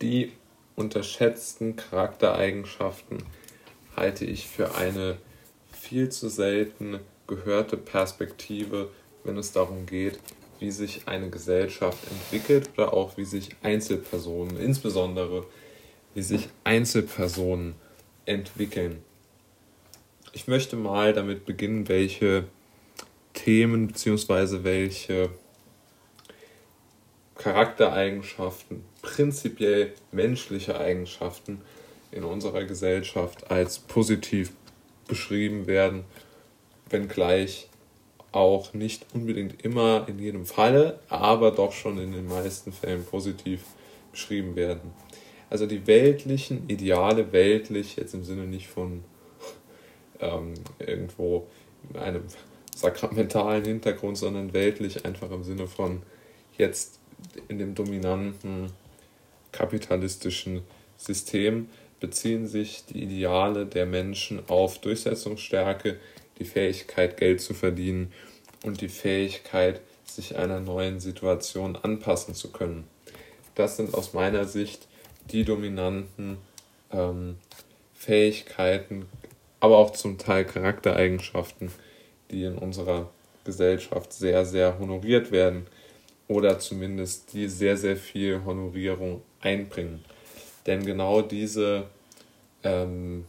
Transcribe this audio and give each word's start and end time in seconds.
Die 0.00 0.32
unterschätzten 0.76 1.74
Charaktereigenschaften 1.74 3.24
halte 3.96 4.24
ich 4.24 4.46
für 4.46 4.76
eine 4.76 5.18
viel 5.72 6.08
zu 6.08 6.28
selten 6.28 7.00
gehörte 7.26 7.76
Perspektive, 7.76 8.90
wenn 9.24 9.36
es 9.36 9.52
darum 9.52 9.86
geht, 9.86 10.18
wie 10.60 10.70
sich 10.70 11.06
eine 11.06 11.30
Gesellschaft 11.30 11.98
entwickelt 12.10 12.70
oder 12.74 12.92
auch 12.92 13.16
wie 13.16 13.24
sich 13.24 13.50
Einzelpersonen, 13.62 14.56
insbesondere 14.56 15.46
wie 16.14 16.22
sich 16.22 16.48
Einzelpersonen 16.64 17.74
entwickeln. 18.24 19.02
Ich 20.32 20.46
möchte 20.46 20.76
mal 20.76 21.12
damit 21.12 21.44
beginnen, 21.44 21.88
welche 21.88 22.44
Themen 23.34 23.88
bzw. 23.88 24.64
welche 24.64 25.30
Charaktereigenschaften, 27.38 28.84
prinzipiell 29.00 29.94
menschliche 30.12 30.78
Eigenschaften 30.78 31.60
in 32.10 32.24
unserer 32.24 32.64
Gesellschaft 32.64 33.50
als 33.50 33.78
positiv 33.78 34.52
beschrieben 35.06 35.66
werden, 35.66 36.04
wenngleich 36.90 37.68
auch 38.32 38.74
nicht 38.74 39.06
unbedingt 39.14 39.64
immer 39.64 40.06
in 40.08 40.18
jedem 40.18 40.44
Falle, 40.44 40.98
aber 41.08 41.50
doch 41.50 41.72
schon 41.72 41.98
in 41.98 42.12
den 42.12 42.28
meisten 42.28 42.72
Fällen 42.72 43.04
positiv 43.04 43.62
beschrieben 44.10 44.54
werden. 44.56 44.92
Also 45.48 45.66
die 45.66 45.86
weltlichen 45.86 46.68
Ideale, 46.68 47.32
weltlich 47.32 47.96
jetzt 47.96 48.14
im 48.14 48.24
Sinne 48.24 48.46
nicht 48.46 48.68
von 48.68 49.02
ähm, 50.20 50.54
irgendwo 50.78 51.46
einem 51.94 52.24
sakramentalen 52.74 53.64
Hintergrund, 53.64 54.18
sondern 54.18 54.52
weltlich 54.52 55.06
einfach 55.06 55.30
im 55.30 55.44
Sinne 55.44 55.66
von 55.66 56.02
jetzt 56.58 57.00
in 57.48 57.58
dem 57.58 57.74
dominanten 57.74 58.72
kapitalistischen 59.52 60.62
System 60.96 61.68
beziehen 62.00 62.46
sich 62.46 62.84
die 62.86 63.02
Ideale 63.02 63.66
der 63.66 63.86
Menschen 63.86 64.42
auf 64.48 64.80
Durchsetzungsstärke, 64.80 65.98
die 66.38 66.44
Fähigkeit, 66.44 67.16
Geld 67.16 67.40
zu 67.40 67.54
verdienen 67.54 68.12
und 68.64 68.80
die 68.80 68.88
Fähigkeit, 68.88 69.80
sich 70.04 70.36
einer 70.36 70.60
neuen 70.60 71.00
Situation 71.00 71.76
anpassen 71.76 72.34
zu 72.34 72.50
können. 72.50 72.84
Das 73.54 73.76
sind 73.76 73.94
aus 73.94 74.14
meiner 74.14 74.44
Sicht 74.44 74.86
die 75.30 75.44
dominanten 75.44 76.38
ähm, 76.90 77.36
Fähigkeiten, 77.94 79.06
aber 79.60 79.76
auch 79.78 79.90
zum 79.90 80.18
Teil 80.18 80.44
Charaktereigenschaften, 80.44 81.70
die 82.30 82.44
in 82.44 82.56
unserer 82.56 83.10
Gesellschaft 83.44 84.12
sehr, 84.12 84.44
sehr 84.44 84.78
honoriert 84.78 85.30
werden 85.30 85.66
oder 86.28 86.58
zumindest 86.58 87.32
die 87.32 87.48
sehr, 87.48 87.76
sehr 87.76 87.96
viel 87.96 88.44
Honorierung 88.44 89.22
einbringen. 89.40 90.04
Denn 90.66 90.84
genau 90.84 91.22
diese, 91.22 91.86
ähm, 92.62 93.24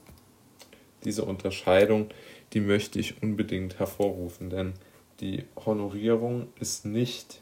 diese 1.05 1.23
Unterscheidung, 1.23 2.09
die 2.53 2.59
möchte 2.59 2.99
ich 2.99 3.23
unbedingt 3.23 3.79
hervorrufen, 3.79 4.49
denn 4.49 4.73
die 5.21 5.45
Honorierung 5.65 6.47
ist 6.59 6.85
nicht 6.85 7.41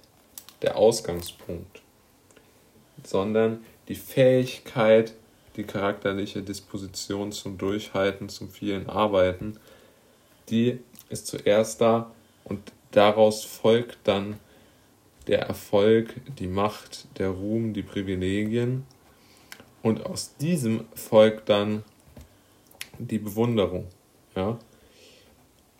der 0.61 0.78
Ausgangspunkt, 0.78 1.81
sondern 3.03 3.63
die 3.88 3.95
Fähigkeit, 3.95 5.13
die 5.55 5.63
charakterliche 5.63 6.41
Disposition 6.41 7.31
zum 7.31 7.58
Durchhalten, 7.58 8.30
zum 8.30 8.50
vielen 8.50 8.89
Arbeiten, 8.89 9.58
die 10.50 10.80
ist 11.09 11.28
zuerst 11.28 11.81
da 11.81 12.11
und 12.44 12.59
daraus 12.91 13.44
folgt 13.44 13.97
dann 14.03 14.39
der 15.28 15.42
Erfolg, 15.42 16.16
die 16.39 16.47
Macht, 16.47 17.08
der 17.20 17.30
Ruhm, 17.30 17.73
die 17.73 17.83
Privilegien 17.83 18.86
und 19.81 20.06
aus 20.06 20.36
diesem 20.38 20.86
folgt 20.95 21.50
dann 21.50 21.84
die 22.97 23.19
Bewunderung. 23.19 23.88
Ja? 24.36 24.58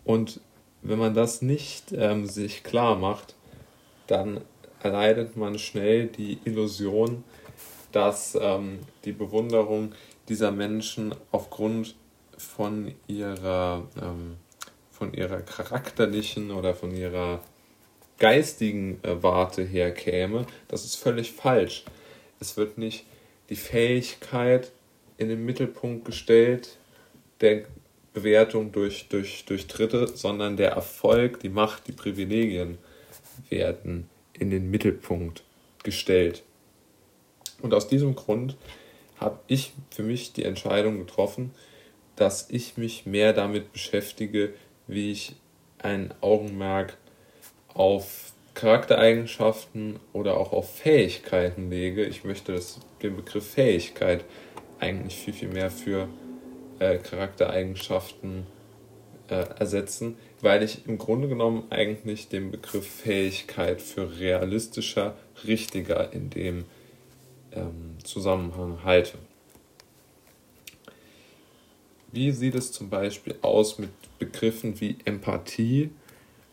Und 0.04 0.40
wenn 0.82 0.98
man 0.98 1.14
das 1.14 1.42
nicht 1.42 1.92
ähm, 1.92 2.26
sich 2.26 2.62
klar 2.62 2.96
macht, 2.96 3.34
dann 4.06 4.40
erleidet 4.80 5.36
man 5.36 5.58
schnell 5.58 6.06
die 6.06 6.38
Illusion, 6.44 7.24
dass 7.92 8.38
ähm, 8.40 8.80
die 9.04 9.12
Bewunderung 9.12 9.92
dieser 10.28 10.52
Menschen 10.52 11.14
aufgrund 11.32 11.96
von 12.36 12.94
ihrer, 13.08 13.88
ähm, 14.00 14.36
von 14.90 15.12
ihrer 15.12 15.40
charakterlichen 15.40 16.50
oder 16.50 16.74
von 16.74 16.94
ihrer 16.94 17.40
geistigen 18.18 19.00
äh, 19.02 19.22
Warte 19.22 19.62
her 19.62 19.92
käme. 19.92 20.46
Das 20.68 20.84
ist 20.84 20.96
völlig 20.96 21.32
falsch. 21.32 21.84
Es 22.40 22.56
wird 22.56 22.78
nicht 22.78 23.04
die 23.48 23.56
Fähigkeit 23.56 24.70
in 25.16 25.28
den 25.28 25.44
Mittelpunkt 25.44 26.04
gestellt 26.04 26.76
der 27.40 27.64
Bewertung 28.12 28.72
durch, 28.72 29.08
durch, 29.08 29.44
durch 29.44 29.66
Dritte, 29.66 30.08
sondern 30.08 30.56
der 30.56 30.72
Erfolg, 30.72 31.40
die 31.40 31.48
Macht, 31.48 31.86
die 31.86 31.92
Privilegien 31.92 32.78
werden 33.48 34.08
in 34.32 34.50
den 34.50 34.70
Mittelpunkt 34.70 35.44
gestellt. 35.84 36.42
Und 37.62 37.74
aus 37.74 37.88
diesem 37.88 38.14
Grund 38.14 38.56
habe 39.18 39.38
ich 39.46 39.72
für 39.90 40.02
mich 40.02 40.32
die 40.32 40.44
Entscheidung 40.44 40.98
getroffen, 40.98 41.52
dass 42.16 42.50
ich 42.50 42.76
mich 42.76 43.06
mehr 43.06 43.32
damit 43.32 43.72
beschäftige, 43.72 44.52
wie 44.86 45.12
ich 45.12 45.36
ein 45.78 46.12
Augenmerk 46.20 46.96
auf 47.78 48.32
Charaktereigenschaften 48.54 50.00
oder 50.12 50.36
auch 50.36 50.52
auf 50.52 50.68
Fähigkeiten 50.78 51.70
lege. 51.70 52.04
Ich 52.04 52.24
möchte 52.24 52.52
das, 52.52 52.80
den 53.02 53.14
Begriff 53.14 53.52
Fähigkeit 53.52 54.24
eigentlich 54.80 55.16
viel, 55.16 55.32
viel 55.32 55.48
mehr 55.48 55.70
für 55.70 56.08
äh, 56.80 56.98
Charaktereigenschaften 56.98 58.46
äh, 59.28 59.44
ersetzen, 59.60 60.16
weil 60.40 60.64
ich 60.64 60.86
im 60.88 60.98
Grunde 60.98 61.28
genommen 61.28 61.68
eigentlich 61.70 62.28
den 62.28 62.50
Begriff 62.50 62.86
Fähigkeit 62.86 63.80
für 63.80 64.18
realistischer, 64.18 65.14
richtiger 65.46 66.12
in 66.12 66.30
dem 66.30 66.64
ähm, 67.52 67.96
Zusammenhang 68.02 68.82
halte. 68.82 69.18
Wie 72.10 72.32
sieht 72.32 72.56
es 72.56 72.72
zum 72.72 72.90
Beispiel 72.90 73.36
aus 73.42 73.78
mit 73.78 73.90
Begriffen 74.18 74.80
wie 74.80 74.96
Empathie, 75.04 75.90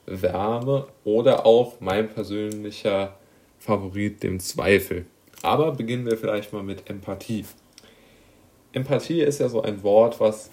Wärme 0.06 0.88
oder 1.04 1.46
auch 1.46 1.80
mein 1.80 2.10
persönlicher 2.10 3.18
Favorit, 3.60 4.24
dem 4.24 4.40
Zweifel? 4.40 5.06
Aber 5.42 5.72
beginnen 5.72 6.06
wir 6.06 6.18
vielleicht 6.18 6.54
mal 6.54 6.64
mit 6.64 6.90
Empathie. 6.90 7.46
Empathie 8.74 9.22
ist 9.22 9.40
ja 9.40 9.50
so 9.50 9.62
ein 9.62 9.84
Wort, 9.84 10.20
was 10.20 10.50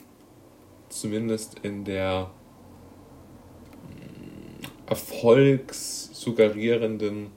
zumindest 0.88 1.58
in 1.62 1.84
der 1.84 2.30
mm, 3.82 4.64
erfolgssuggerierenden 4.86 7.30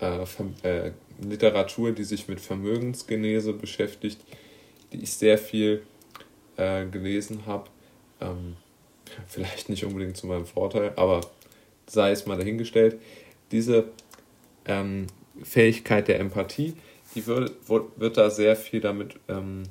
äh, 0.00 0.24
äh, 0.62 0.92
Literatur, 1.20 1.92
die 1.92 2.04
sich 2.04 2.28
mit 2.28 2.40
Vermögensgenese 2.40 3.52
beschäftigt, 3.52 4.20
die 4.92 5.02
ich 5.02 5.12
sehr 5.14 5.36
viel 5.38 5.82
äh, 6.56 6.86
gelesen 6.86 7.46
habe. 7.46 7.68
Ähm, 8.20 8.56
vielleicht 9.26 9.68
nicht 9.68 9.84
unbedingt 9.84 10.16
zu 10.16 10.26
meinem 10.26 10.46
Vorteil, 10.46 10.92
aber 10.96 11.20
sei 11.92 12.10
es 12.10 12.26
mal 12.26 12.38
dahingestellt. 12.38 12.98
Diese 13.50 13.84
ähm, 14.64 15.06
Fähigkeit 15.42 16.08
der 16.08 16.20
Empathie, 16.20 16.74
die 17.14 17.26
wird, 17.26 17.52
wird 17.68 18.16
da 18.16 18.30
sehr 18.30 18.56
viel 18.56 18.80
damit 18.80 19.16
ähm, 19.28 19.64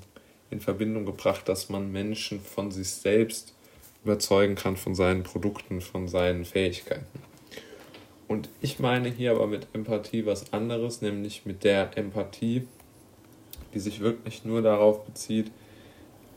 in 0.50 0.60
Verbindung 0.60 1.06
gebracht, 1.06 1.50
dass 1.50 1.70
man 1.70 1.92
Menschen 1.92 2.40
von 2.42 2.72
sich 2.72 2.90
selbst 2.90 3.56
überzeugen 4.04 4.56
kann, 4.56 4.78
von 4.78 4.96
seinen 4.96 5.24
Produkten, 5.24 5.82
von 5.82 6.08
seinen 6.08 6.46
Fähigkeiten. 6.46 7.06
Und 8.28 8.50
ich 8.62 8.80
meine 8.80 9.10
hier 9.10 9.32
aber 9.32 9.48
mit 9.48 9.68
Empathie 9.74 10.26
was 10.26 10.54
anderes, 10.54 11.02
nämlich 11.02 11.46
mit 11.46 11.64
der 11.64 11.98
Empathie, 11.98 12.68
die 13.74 13.80
sich 13.80 14.00
wirklich 14.00 14.46
nur 14.46 14.62
darauf 14.62 15.06
bezieht, 15.06 15.52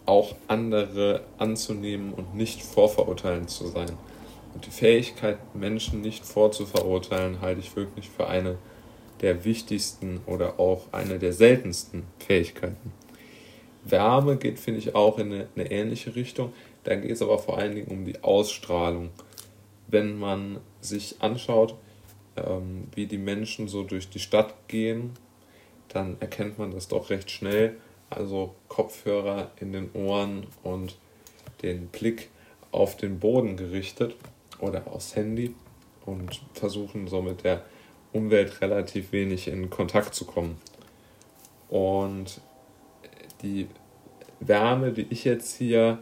auch 0.06 0.34
andere 0.48 1.22
anzunehmen 1.38 2.12
und 2.12 2.34
nicht 2.34 2.62
vorverurteilend 2.62 3.48
zu 3.48 3.68
sein. 3.68 3.90
Und 4.54 4.66
die 4.66 4.70
Fähigkeit, 4.70 5.38
Menschen 5.54 6.00
nicht 6.00 6.24
vorzuverurteilen, 6.24 7.40
halte 7.40 7.60
ich 7.60 7.74
wirklich 7.74 8.08
für 8.08 8.28
eine 8.28 8.56
der 9.20 9.44
wichtigsten 9.44 10.20
oder 10.26 10.60
auch 10.60 10.92
eine 10.92 11.18
der 11.18 11.32
seltensten 11.32 12.04
Fähigkeiten. 12.18 12.92
Wärme 13.84 14.36
geht, 14.36 14.58
finde 14.58 14.78
ich, 14.78 14.94
auch 14.94 15.18
in 15.18 15.32
eine, 15.32 15.48
eine 15.56 15.70
ähnliche 15.70 16.14
Richtung. 16.14 16.52
Da 16.84 16.94
geht 16.94 17.10
es 17.10 17.22
aber 17.22 17.38
vor 17.38 17.58
allen 17.58 17.74
Dingen 17.74 17.88
um 17.88 18.04
die 18.04 18.22
Ausstrahlung. 18.22 19.10
Wenn 19.88 20.18
man 20.18 20.60
sich 20.80 21.16
anschaut, 21.20 21.74
ähm, 22.36 22.88
wie 22.94 23.06
die 23.06 23.18
Menschen 23.18 23.68
so 23.68 23.82
durch 23.82 24.08
die 24.08 24.20
Stadt 24.20 24.54
gehen, 24.68 25.10
dann 25.88 26.16
erkennt 26.20 26.58
man 26.58 26.70
das 26.70 26.88
doch 26.88 27.10
recht 27.10 27.30
schnell. 27.30 27.76
Also 28.08 28.54
Kopfhörer 28.68 29.50
in 29.60 29.72
den 29.72 29.90
Ohren 29.92 30.46
und 30.62 30.96
den 31.62 31.88
Blick 31.88 32.30
auf 32.70 32.96
den 32.96 33.18
Boden 33.18 33.56
gerichtet 33.56 34.16
oder 34.58 34.86
aufs 34.86 35.16
Handy 35.16 35.54
und 36.06 36.42
versuchen 36.52 37.08
so 37.08 37.22
mit 37.22 37.44
der 37.44 37.64
Umwelt 38.12 38.60
relativ 38.60 39.12
wenig 39.12 39.48
in 39.48 39.70
Kontakt 39.70 40.14
zu 40.14 40.24
kommen. 40.24 40.58
Und 41.68 42.40
die 43.42 43.68
Wärme, 44.40 44.92
die 44.92 45.06
ich 45.10 45.24
jetzt 45.24 45.56
hier 45.56 45.98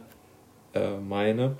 äh, 0.73 0.97
meine, 0.97 1.57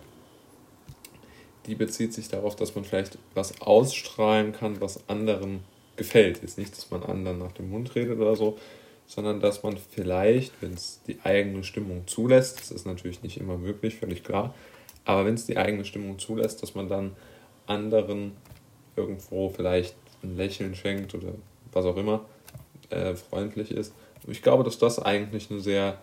die 1.66 1.76
bezieht 1.76 2.14
sich 2.14 2.28
darauf, 2.28 2.56
dass 2.56 2.76
man 2.76 2.84
vielleicht 2.84 3.18
was 3.34 3.62
ausstrahlen 3.62 4.52
kann, 4.52 4.82
was 4.82 5.08
anderen 5.08 5.62
gefällt. 5.96 6.40
Ist 6.40 6.58
nicht, 6.58 6.76
dass 6.76 6.92
man 6.92 7.04
anderen 7.04 7.40
nach 7.40 7.54
dem 7.54 7.70
Mund 7.70 7.96
redet 7.96 8.20
oder 8.20 8.36
so, 8.36 8.58
sondern 9.06 9.40
dass 9.40 9.64
man 9.64 9.78
vielleicht, 9.78 10.54
wenn 10.62 10.74
es 10.74 11.02
die 11.08 11.20
eigene 11.24 11.64
Stimmung 11.64 12.04
zulässt, 12.08 12.60
das 12.60 12.72
ist 12.72 12.86
natürlich 12.86 13.24
nicht 13.24 13.38
immer 13.38 13.58
möglich, 13.58 13.96
völlig 13.96 14.24
klar, 14.24 14.54
aber 15.06 15.26
wenn 15.26 15.36
es 15.36 15.46
die 15.46 15.58
eigene 15.58 15.86
Stimmung 15.86 16.20
zulässt, 16.20 16.62
dass 16.62 16.76
man 16.76 16.88
dann 16.88 17.16
anderen 17.66 18.34
irgendwo 18.96 19.50
vielleicht 19.50 19.96
ein 20.24 20.38
Lächeln 20.38 20.76
schenkt 20.76 21.16
oder 21.16 21.34
was 21.72 21.86
auch 21.86 21.98
immer 21.98 22.26
äh, 22.90 23.16
freundlich 23.16 23.72
ist. 23.72 23.94
Ich 24.28 24.42
glaube, 24.42 24.64
dass 24.64 24.78
das 24.78 25.00
eigentlich 25.00 25.52
eine 25.52 25.60
sehr, 25.60 25.98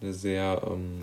eine 0.00 0.12
sehr 0.12 0.62
ähm, 0.66 1.00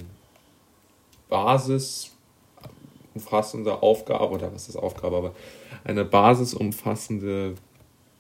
basisumfassende 1.30 3.82
Aufgabe, 3.82 4.30
oder 4.30 4.54
was 4.54 4.70
ist 4.70 4.78
Aufgabe, 4.78 5.18
aber 5.18 5.36
eine 5.84 6.06
basisumfassende 6.06 7.56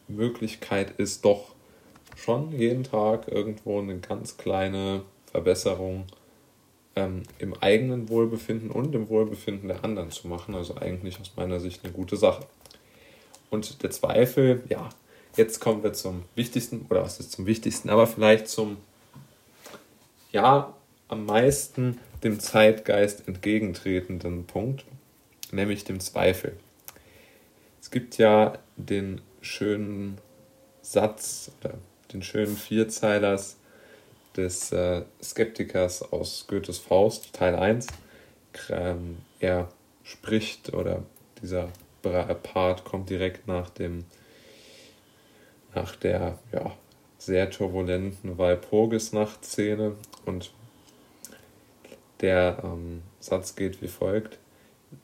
Möglichkeit 0.08 1.00
ist, 1.00 1.24
doch 1.24 1.56
schon 2.16 2.52
jeden 2.52 2.84
Tag 2.84 3.28
irgendwo 3.28 3.80
eine 3.80 4.00
ganz 4.00 4.38
kleine 4.38 5.04
Verbesserung 5.32 6.06
ähm, 6.96 7.24
im 7.40 7.54
eigenen 7.54 8.10
Wohlbefinden 8.10 8.72
und 8.72 8.96
im 8.96 9.10
Wohlbefinden 9.10 9.68
der 9.68 9.84
anderen 9.84 10.12
zu 10.12 10.28
machen. 10.28 10.56
Also 10.56 10.78
eigentlich 10.78 11.20
aus 11.20 11.34
meiner 11.36 11.60
Sicht 11.60 11.84
eine 11.84 11.94
gute 11.94 12.18
Sache. 12.18 12.46
Und 13.50 13.84
der 13.84 13.92
Zweifel, 13.92 14.64
ja, 14.70 14.90
jetzt 15.36 15.60
kommen 15.60 15.84
wir 15.84 15.94
zum 15.94 16.24
wichtigsten, 16.36 16.86
oder 16.90 17.04
was 17.04 17.20
ist 17.20 17.32
zum 17.32 17.46
wichtigsten, 17.46 17.90
aber 17.90 18.08
vielleicht 18.08 18.48
zum, 18.48 18.78
ja, 20.32 20.74
am 21.08 21.26
meisten 21.26 22.00
dem 22.24 22.40
Zeitgeist 22.40 23.28
entgegentretenden 23.28 24.46
Punkt, 24.46 24.86
nämlich 25.52 25.84
dem 25.84 26.00
Zweifel. 26.00 26.58
Es 27.82 27.92
gibt 27.92 28.18
ja 28.18 28.58
den 28.78 29.22
schönen 29.42 30.18
Satz 30.82 31.52
oder 31.60 31.76
den 32.12 32.24
schönen 32.24 32.58
Vierzeilers 32.58 33.58
des 34.38 34.72
äh, 34.72 35.04
Skeptikers 35.22 36.02
aus 36.12 36.46
Goethes 36.48 36.80
Faust, 36.80 37.34
Teil 37.34 37.56
1. 37.56 37.88
Ähm, 38.70 39.18
er 39.40 39.70
spricht 40.04 40.74
oder 40.74 41.04
dieser 41.42 41.70
Part 42.02 42.86
kommt 42.86 43.10
direkt 43.10 43.48
nach 43.48 43.70
dem 43.72 44.06
nach 45.74 45.96
der 45.96 46.40
ja, 46.54 46.72
sehr 47.18 47.50
turbulenten 47.50 48.38
Walpurgisnacht-Szene 48.38 49.96
und 50.26 50.52
der 52.22 52.62
ähm, 52.64 53.02
Satz 53.20 53.56
geht 53.56 53.82
wie 53.82 53.88
folgt. 53.88 54.40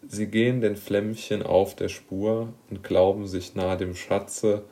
Sie 0.07 0.27
gehen 0.27 0.61
den 0.61 0.77
Flämmchen 0.77 1.43
auf 1.43 1.75
der 1.75 1.89
Spur 1.89 2.53
und 2.69 2.83
glauben 2.83 3.27
sich 3.27 3.55
nahe 3.55 3.75
dem 3.77 3.95
Schatze, 3.95 4.63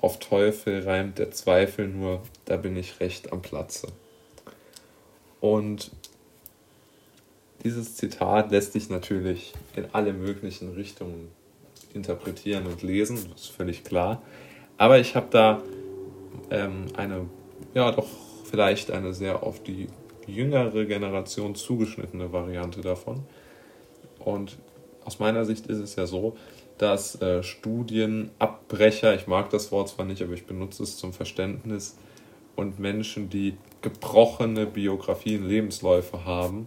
auf 0.00 0.18
Teufel 0.18 0.84
reimt 0.84 1.18
der 1.18 1.30
Zweifel 1.30 1.88
nur, 1.88 2.22
da 2.44 2.56
bin 2.56 2.76
ich 2.76 3.00
recht 3.00 3.32
am 3.32 3.42
Platze. 3.42 3.88
Und 5.40 5.90
dieses 7.64 7.96
Zitat 7.96 8.50
lässt 8.50 8.72
sich 8.72 8.88
natürlich 8.88 9.52
in 9.74 9.86
alle 9.92 10.12
möglichen 10.12 10.74
Richtungen 10.74 11.28
interpretieren 11.94 12.66
und 12.66 12.82
lesen, 12.82 13.16
das 13.32 13.42
ist 13.42 13.50
völlig 13.50 13.84
klar. 13.84 14.22
Aber 14.76 14.98
ich 14.98 15.16
habe 15.16 15.26
da 15.30 15.62
ähm, 16.50 16.86
eine, 16.96 17.26
ja 17.74 17.90
doch 17.90 18.06
vielleicht 18.44 18.90
eine 18.90 19.12
sehr 19.12 19.42
auf 19.42 19.62
die 19.62 19.88
jüngere 20.26 20.84
Generation 20.84 21.54
zugeschnittene 21.54 22.32
Variante 22.32 22.80
davon. 22.80 23.24
Und 24.18 24.56
aus 25.04 25.18
meiner 25.18 25.44
Sicht 25.44 25.66
ist 25.66 25.78
es 25.78 25.96
ja 25.96 26.06
so, 26.06 26.36
dass 26.78 27.20
äh, 27.20 27.42
Studienabbrecher, 27.42 29.14
ich 29.14 29.26
mag 29.26 29.50
das 29.50 29.72
Wort 29.72 29.88
zwar 29.88 30.06
nicht, 30.06 30.22
aber 30.22 30.32
ich 30.34 30.46
benutze 30.46 30.82
es 30.82 30.96
zum 30.96 31.12
Verständnis, 31.12 31.96
und 32.58 32.80
Menschen, 32.80 33.30
die 33.30 33.56
gebrochene 33.82 34.66
Biografien, 34.66 35.46
Lebensläufe 35.46 36.24
haben, 36.24 36.66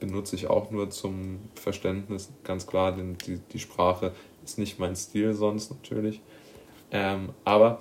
benutze 0.00 0.34
ich 0.34 0.48
auch 0.48 0.72
nur 0.72 0.90
zum 0.90 1.38
Verständnis, 1.54 2.30
ganz 2.42 2.66
klar, 2.66 2.90
denn 2.90 3.16
die, 3.26 3.38
die 3.52 3.60
Sprache 3.60 4.12
ist 4.44 4.58
nicht 4.58 4.80
mein 4.80 4.96
Stil 4.96 5.34
sonst 5.34 5.70
natürlich. 5.70 6.20
Ähm, 6.90 7.30
aber 7.44 7.80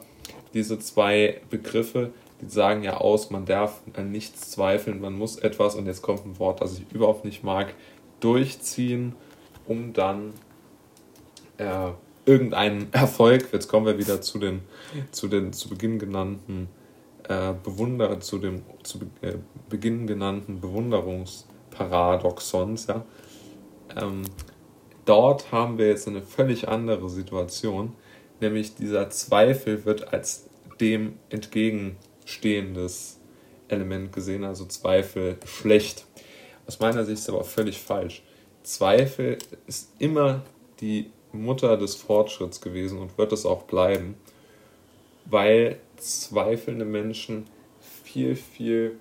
diese 0.53 0.77
zwei 0.77 1.41
Begriffe, 1.49 2.11
die 2.41 2.49
sagen 2.49 2.83
ja 2.83 2.97
aus, 2.97 3.31
man 3.31 3.45
darf 3.45 3.81
an 3.93 4.11
nichts 4.11 4.51
zweifeln, 4.51 5.01
man 5.01 5.13
muss 5.13 5.37
etwas, 5.37 5.73
und 5.73 5.87
jetzt 5.87 6.03
kommt 6.03 6.25
ein 6.25 6.37
Wort, 6.37 6.61
das 6.61 6.77
ich 6.77 6.85
überhaupt 6.93 7.25
nicht 7.25 7.43
mag, 7.43 7.73
durchziehen, 8.19 9.15
um 9.65 9.93
dann 9.93 10.33
äh, 11.57 11.91
irgendeinen 12.25 12.87
Erfolg, 12.93 13.49
jetzt 13.53 13.67
kommen 13.67 13.85
wir 13.85 13.97
wieder 13.97 14.21
zu 14.21 14.39
den 14.39 14.61
zu 15.11 15.27
den 15.27 15.51
zu 15.53 15.69
Beginn 15.69 15.99
genannten 15.99 16.67
äh, 17.27 17.53
Bewunder, 17.63 18.19
zu 18.19 18.37
dem 18.37 18.61
zu 18.83 18.99
äh, 19.21 19.37
Beginn 19.69 20.05
genannten 20.07 20.59
Bewunderungsparadoxons, 20.61 22.87
ja. 22.87 23.05
Ähm, 23.95 24.23
dort 25.05 25.51
haben 25.51 25.77
wir 25.77 25.87
jetzt 25.87 26.07
eine 26.07 26.21
völlig 26.21 26.67
andere 26.67 27.09
Situation, 27.09 27.93
nämlich 28.41 28.75
dieser 28.75 29.09
Zweifel 29.09 29.85
wird 29.85 30.13
als 30.13 30.49
dem 30.79 31.13
entgegenstehendes 31.29 33.19
Element 33.67 34.13
gesehen, 34.13 34.43
also 34.43 34.65
Zweifel 34.65 35.37
schlecht. 35.45 36.05
Aus 36.67 36.79
meiner 36.79 37.05
Sicht 37.05 37.19
ist 37.19 37.29
aber 37.29 37.43
völlig 37.43 37.79
falsch. 37.79 38.23
Zweifel 38.63 39.37
ist 39.67 39.91
immer 39.99 40.41
die 40.81 41.11
Mutter 41.31 41.77
des 41.77 41.95
Fortschritts 41.95 42.61
gewesen 42.61 42.99
und 42.99 43.17
wird 43.17 43.31
es 43.31 43.45
auch 43.45 43.63
bleiben, 43.63 44.15
weil 45.25 45.79
zweifelnde 45.97 46.85
Menschen 46.85 47.45
viel, 48.03 48.35
viel, 48.35 48.97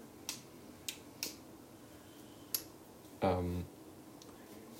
ähm, 3.22 3.64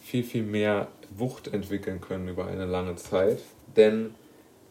viel, 0.03 0.25
viel 0.25 0.43
mehr 0.43 0.89
Wucht 1.17 1.49
entwickeln 1.49 2.01
können 2.01 2.29
über 2.29 2.47
eine 2.47 2.67
lange 2.67 2.97
Zeit. 2.97 3.41
Denn 3.77 4.15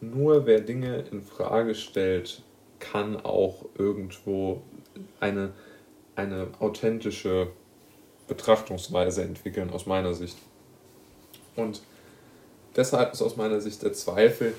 nur 0.00 0.46
wer 0.46 0.60
Dinge 0.60 1.04
in 1.10 1.22
Frage 1.22 1.74
stellt, 1.74 2.42
kann 2.78 3.16
auch 3.16 3.64
irgendwo 3.78 4.62
eine, 5.20 5.52
eine 6.14 6.48
authentische 6.60 7.48
Betrachtungsweise 8.28 9.22
entwickeln, 9.22 9.70
aus 9.70 9.86
meiner 9.86 10.14
Sicht. 10.14 10.38
Und 11.56 11.82
deshalb 12.76 13.12
ist 13.12 13.22
aus 13.22 13.36
meiner 13.36 13.60
Sicht 13.60 13.82
der 13.82 13.92
Zweifel 13.92 14.54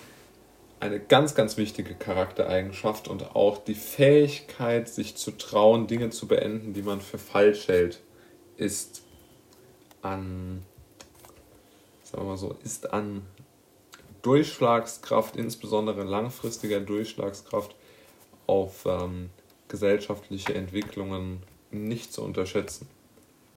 eine 0.80 1.00
ganz, 1.00 1.36
ganz 1.36 1.58
wichtige 1.58 1.96
Charaktereigenschaft 1.96 3.08
und 3.08 3.36
auch 3.36 3.58
die 3.58 3.76
Fähigkeit, 3.76 4.90
sich 4.90 5.16
zu 5.16 5.32
trauen, 5.32 5.88
Dinge 5.88 6.10
zu 6.10 6.28
beenden, 6.28 6.74
die 6.74 6.84
man 6.84 7.02
für 7.02 7.18
falsch 7.18 7.68
hält, 7.68 8.02
ist 8.58 9.04
an, 10.02 10.64
sagen 12.04 12.24
wir 12.24 12.30
mal 12.30 12.38
so, 12.38 12.56
ist 12.64 12.94
an 12.94 13.24
Durchschlagskraft, 14.22 15.36
insbesondere 15.36 16.04
langfristiger 16.04 16.80
Durchschlagskraft 16.80 17.76
auf 18.48 18.86
ähm, 18.86 19.30
gesellschaftliche 19.68 20.54
Entwicklungen 20.54 21.42
nicht 21.72 22.14
zu 22.14 22.24
unterschätzen. 22.24 22.88